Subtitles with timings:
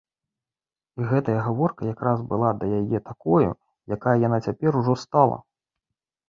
[1.01, 3.51] І гэтая гаворка якраз была да яе такою,
[3.97, 5.37] якая яна цяпер ужо стала.